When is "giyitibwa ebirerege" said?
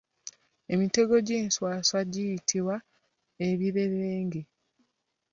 2.11-4.41